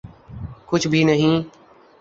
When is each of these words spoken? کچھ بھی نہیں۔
کچھ 0.67 0.87
بھی 0.87 1.03
نہیں۔ 1.03 1.35